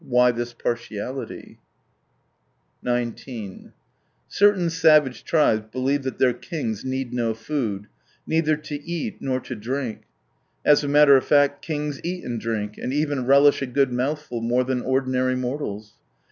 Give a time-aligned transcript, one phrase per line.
[0.03, 1.59] Why this partiality?
[2.81, 3.71] }9
[4.27, 7.85] Certain savage tribes believe that their kings need no food,
[8.25, 10.01] neither to eat nor to drink.
[10.65, 14.41] As a matter of fact, kings eat and drink, and even relish a good mouthful
[14.41, 15.93] more than ordinary mortals.